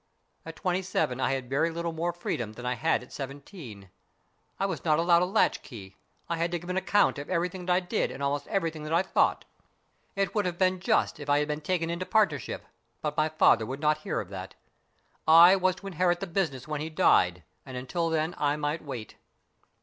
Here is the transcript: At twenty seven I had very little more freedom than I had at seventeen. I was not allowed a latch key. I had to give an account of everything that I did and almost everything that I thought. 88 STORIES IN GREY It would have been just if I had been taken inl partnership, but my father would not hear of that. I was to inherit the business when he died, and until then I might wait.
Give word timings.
At 0.47 0.55
twenty 0.55 0.81
seven 0.81 1.19
I 1.19 1.33
had 1.33 1.47
very 1.47 1.69
little 1.69 1.91
more 1.91 2.11
freedom 2.11 2.53
than 2.53 2.65
I 2.65 2.73
had 2.73 3.03
at 3.03 3.13
seventeen. 3.13 3.91
I 4.59 4.65
was 4.65 4.83
not 4.83 4.97
allowed 4.97 5.21
a 5.21 5.25
latch 5.25 5.61
key. 5.61 5.95
I 6.27 6.37
had 6.37 6.49
to 6.53 6.57
give 6.57 6.71
an 6.71 6.75
account 6.77 7.19
of 7.19 7.29
everything 7.29 7.67
that 7.67 7.73
I 7.73 7.81
did 7.81 8.09
and 8.09 8.23
almost 8.23 8.47
everything 8.47 8.81
that 8.85 8.93
I 8.93 9.03
thought. 9.03 9.45
88 10.13 10.13
STORIES 10.13 10.13
IN 10.15 10.15
GREY 10.15 10.23
It 10.23 10.35
would 10.35 10.45
have 10.47 10.57
been 10.57 10.79
just 10.79 11.19
if 11.19 11.29
I 11.29 11.37
had 11.37 11.47
been 11.47 11.61
taken 11.61 11.89
inl 11.91 12.09
partnership, 12.09 12.65
but 13.03 13.15
my 13.15 13.29
father 13.29 13.63
would 13.67 13.79
not 13.79 13.99
hear 13.99 14.19
of 14.19 14.29
that. 14.29 14.55
I 15.27 15.55
was 15.55 15.75
to 15.75 15.85
inherit 15.85 16.19
the 16.19 16.25
business 16.25 16.67
when 16.67 16.81
he 16.81 16.89
died, 16.89 17.43
and 17.63 17.77
until 17.77 18.09
then 18.09 18.33
I 18.39 18.55
might 18.55 18.83
wait. 18.83 19.17